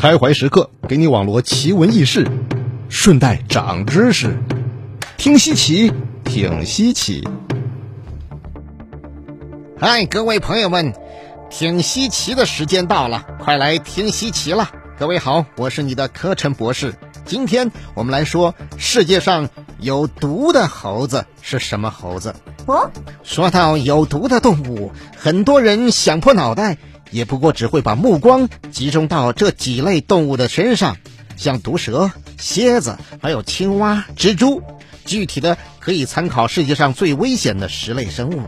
[0.00, 2.26] 开怀时刻，给你网罗奇闻异事，
[2.88, 4.34] 顺带长知识。
[5.18, 5.92] 听稀奇，
[6.24, 7.22] 挺稀奇。
[9.78, 10.94] 嗨，各位朋友们，
[11.50, 14.70] 挺稀奇的时间到了，快来听稀奇了。
[14.98, 16.94] 各位好，我是你的柯晨博士。
[17.26, 22.34] 今天我们来说世界上有毒的猴子是什么猴子？
[22.64, 22.90] 哦，
[23.22, 26.78] 说到有毒的动物，很多人想破脑袋，
[27.10, 30.96] 也不过只会把目光集中到这几类动物的身上，
[31.36, 34.62] 像毒蛇、蝎子，还有青蛙、蜘蛛。
[35.06, 38.42] 具体的可以参考世界上最危险的十类生物。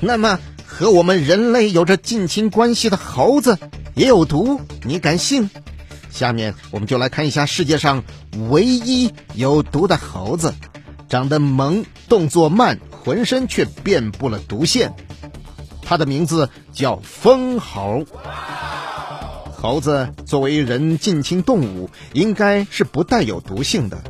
[0.00, 3.58] 那么，和我们人类有着近亲关系的猴子
[3.94, 5.50] 也有毒，你敢信？
[6.10, 8.04] 下面我们就来看一下世界上
[8.50, 10.54] 唯一有毒的猴子，
[11.08, 14.94] 长得萌，动作慢，浑身却遍布了毒腺。
[15.92, 18.06] 它的名字叫疯猴。
[19.52, 24.02] 猴子作为人近亲动物，应该是不带有毒性的。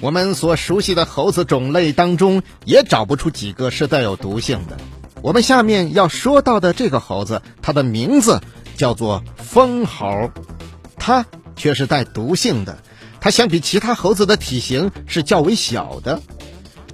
[0.00, 4.76] 我们所熟悉的猴子种类当中，也找不出几个是带有毒性的。
[5.22, 8.40] 我们下面要说到的这个猴子，它的名字
[8.76, 10.30] 叫做疯猴，
[10.96, 11.26] 它。
[11.56, 12.78] 却是带毒性的，
[13.20, 16.20] 它相比其他猴子的体型是较为小的。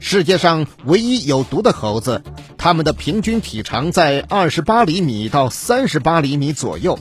[0.01, 2.23] 世界上唯一有毒的猴子，
[2.63, 6.99] 它们的平均体长在二十八厘米到三十八厘米左右，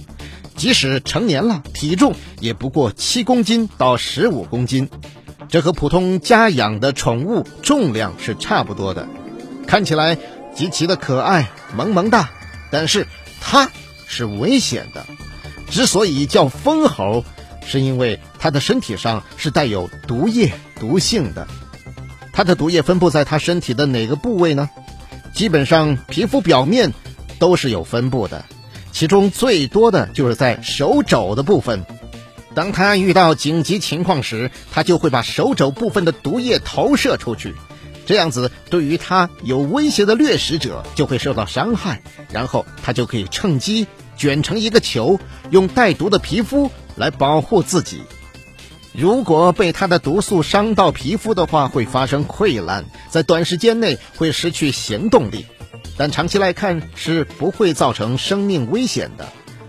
[0.56, 4.90] 即使成年了，体重也不过七公斤到十五公斤，
[5.50, 9.06] 这和普通家养的宠物重量是差不多的。
[9.68, 10.18] 看起来
[10.56, 12.30] 极其的可爱，萌萌哒，
[12.72, 13.06] 但是
[13.42, 13.70] 它
[14.08, 15.06] 是危险的。
[15.70, 17.26] 之所以叫疯猴。
[17.72, 21.48] 是因为它的身体上是带有毒液、毒性的。
[22.34, 24.72] 它的毒液分布在它身体的哪个部位呢？
[25.40, 26.94] 基本上皮肤表面
[27.40, 28.44] 都是有分布的，
[28.92, 31.86] 其中最多的就是在手肘的部分。
[32.54, 37.56] 当它遇到紧急情况时，它就会把手肘部分的毒液投射出去，
[38.06, 42.02] 这样子对于它有威胁的掠食者就会受到伤害，
[42.34, 45.22] 然后它就可以趁机卷成一个球，
[45.52, 46.70] 用带毒的皮肤。
[46.98, 48.02] 来保护自己。
[48.94, 55.46] 如果被它的毒素伤到皮肤的话，会发生溃烂，在短时间内会失去行动力，
[55.98, 59.28] 但长期来看是不会造成生命危险的。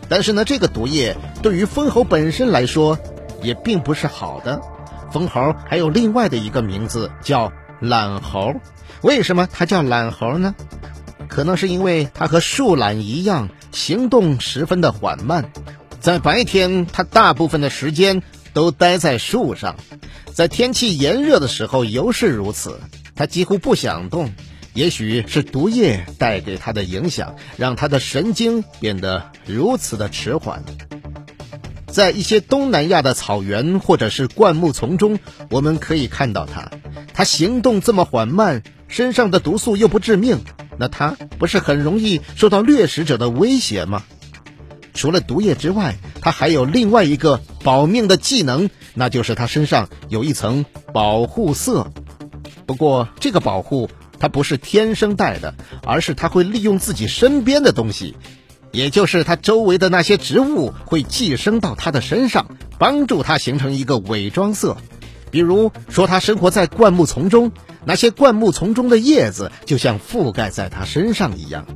[0.08, 2.98] 但是呢，这个毒液对于蜂猴本身来说
[3.42, 4.60] 也并不是好的。
[5.12, 8.54] 蜂猴还有另外的一个名字叫懒猴，
[9.02, 10.54] 为什么它叫懒猴呢？
[11.28, 15.52] 可能是因为它和树懒一样，行动十分的缓慢。
[16.00, 18.22] 在白天，它大部分的时间
[18.53, 19.77] 都待在树上，
[20.33, 22.81] 在天气炎热的时候尤是如此。
[23.15, 24.33] 它几乎不想动，
[24.72, 30.65] 也许是毒液带给它的影响，让它的神经变得如此的迟缓。
[31.87, 35.19] 在一些东南亚的草原或者是灌木丛中，
[35.50, 36.71] 我们可以看到它。
[37.12, 40.38] 它行动这么缓慢，身上的毒素又不致命，
[40.78, 44.05] 那它不是很容易受到掠食者的威胁吗？
[44.94, 51.92] 除了毒液之外，它还有另外一个保命的技能，那就是它身上有一层保护色。
[52.66, 58.16] 不过，这个保护它不是天生带的，而是它会利用自己身边的东西，
[58.70, 62.46] 也就是它周围的那些植物会寄生到它的身上，
[62.78, 64.76] 帮助它形成一个伪装色。
[65.30, 67.52] 比如说，它生活在灌木丛中，
[67.84, 71.66] 那些灌木丛中的叶子就像覆盖在它身上一样。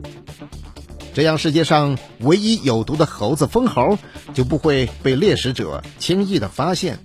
[1.14, 3.98] 这样，世界上唯一有毒的猴子疯猴
[4.34, 6.98] 就不会被猎食者轻易的发现。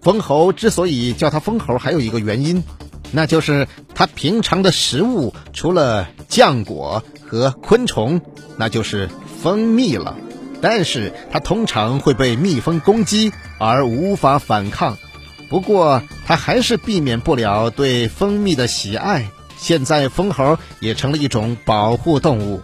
[0.00, 2.62] 疯猴之所以叫它疯猴，还有一个原因，
[3.10, 8.20] 那就是它平常的食物除了浆果和昆虫，
[8.56, 9.10] 那就是
[9.42, 10.16] 蜂蜜了。
[10.62, 14.96] 但是它通常会被蜜蜂攻击而无法反抗。
[15.48, 19.28] 不过它还是避免不了对蜂蜜的喜爱。
[19.56, 22.62] 现在，疯猴也成了一种保护动物。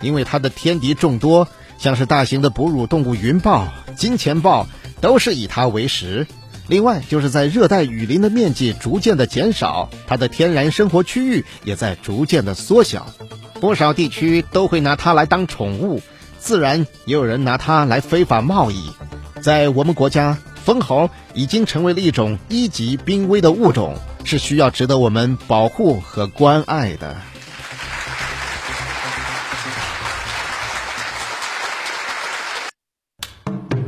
[0.00, 1.48] 因为它的天敌众多，
[1.78, 4.66] 像是大型的哺乳动物云豹、金钱豹，
[5.00, 6.26] 都是以它为食。
[6.66, 13.06] 另外，就是在热带雨林的面积逐渐的减少，它的天然生活区域也在逐渐的缩小。
[13.60, 16.02] 不少地区都会拿它来当宠物，
[16.38, 18.90] 自然也有人拿它来非法贸易。
[19.40, 27.16] 在我们国家，蜂猴已经成为了一种一级濒危的物种，是需要值得我们保护和关爱的。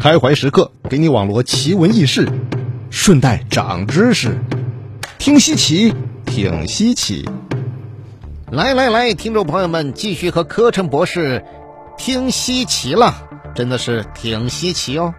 [0.00, 2.26] 开怀时刻，给你网罗奇闻异事，
[2.88, 4.38] 顺带长知识。
[5.18, 5.94] 听稀奇，
[6.24, 7.28] 挺稀奇。
[8.50, 11.44] 来来来，听众朋友们，继续和柯晨博士
[11.98, 15.12] 听稀奇了，真的是挺稀奇哦。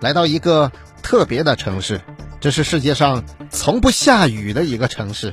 [0.00, 0.70] 来到一个
[1.02, 2.02] 特别的城市，
[2.38, 5.32] 这是世界上从不下雨的一个城市。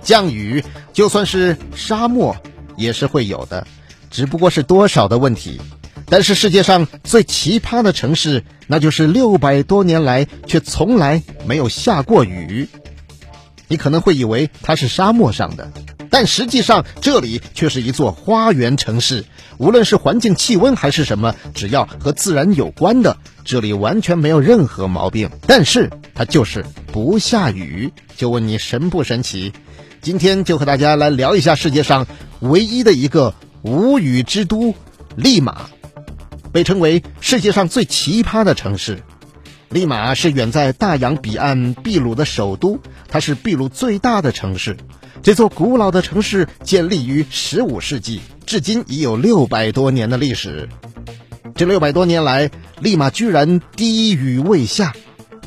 [0.00, 0.64] 降雨
[0.94, 2.34] 就算是沙漠
[2.78, 3.66] 也是会有的，
[4.10, 5.60] 只不过是多少的问题。
[6.12, 12.68] 但是世界上最奇葩的城市，那就是六百多年来却从来没有下过雨。
[13.66, 15.72] 你可能会以为它是沙漠上的，
[16.10, 19.24] 但实际上这里却是一座花园城市。
[19.56, 25.30] 无论是环境、气温还是什么，只要和自然有关的，这里完全没有任何毛病。
[25.46, 29.54] 但是它就是不下雨，就问你神不神奇？
[30.02, 32.06] 今天就和大家来聊一下世界上
[32.40, 34.74] 唯一的一个无雨之都——
[35.16, 35.70] 利马。
[36.52, 39.02] 被称为世界上最奇葩的城市，
[39.70, 42.78] 利马是远在大洋彼岸秘鲁的首都，
[43.08, 44.76] 它是秘鲁最大的城市。
[45.22, 50.68] 这座古老的城市建立于十五世纪，至今已有六百多年的历史。
[51.54, 52.50] 这六百多年来，
[52.80, 54.94] 利马居然滴雨未下，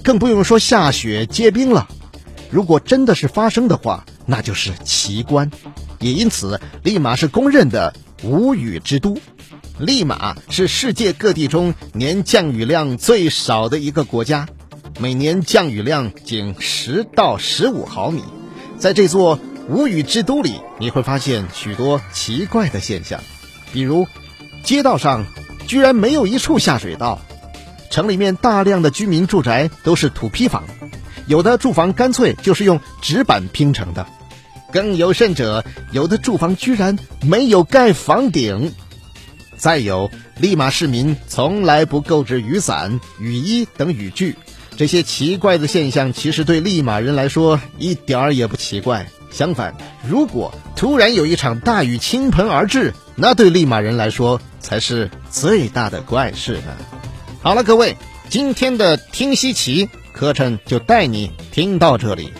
[0.02, 1.88] 更不用说下雪结冰了。
[2.50, 5.52] 如果真的是发生的话，那就是奇观。
[6.00, 7.94] 也因此，利马是公认的
[8.24, 9.18] 无雨之都。
[9.78, 14.48] 利马是世界各地中年降雨量最少的一个国家，
[15.00, 18.24] 每年降雨量仅十到十五毫米。
[18.78, 19.38] 在这座
[19.68, 23.20] 无雨之都里，你会发现许多奇怪的现象，
[23.74, 24.08] 比如
[24.64, 25.26] 街道上
[25.68, 27.20] 居然没有一处下水道，
[27.90, 30.64] 城里面大量的居民住宅都是土坯房，
[31.28, 34.08] 有的住房干脆就是用纸板拼成的，
[34.72, 38.74] 更有甚者，有的住房居然没有盖房顶。
[39.58, 40.10] 再有，
[40.40, 44.36] 利马市民从来不购置雨伞、雨衣等雨具，
[44.78, 49.08] 这些奇怪的现象其实对利马人来说一点儿也不奇怪。
[49.32, 49.76] 相反，
[50.08, 56.76] 如果突然有一场大雨倾盆而至，那对利马人来说才是最大的怪事呢。
[57.42, 57.98] 好了，各位，
[58.30, 62.32] 今天的听稀奇课程就带你听到这里。